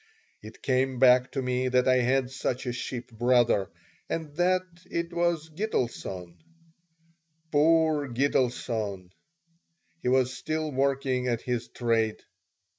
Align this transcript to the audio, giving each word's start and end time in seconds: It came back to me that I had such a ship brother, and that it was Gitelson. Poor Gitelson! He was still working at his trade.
It 0.41 0.63
came 0.63 0.97
back 0.97 1.31
to 1.33 1.43
me 1.43 1.67
that 1.67 1.87
I 1.87 1.97
had 1.97 2.31
such 2.31 2.65
a 2.65 2.73
ship 2.73 3.11
brother, 3.11 3.69
and 4.09 4.35
that 4.35 4.63
it 4.89 5.13
was 5.13 5.51
Gitelson. 5.51 6.37
Poor 7.51 8.07
Gitelson! 8.07 9.11
He 10.01 10.07
was 10.07 10.33
still 10.35 10.71
working 10.71 11.27
at 11.27 11.41
his 11.43 11.67
trade. 11.67 12.17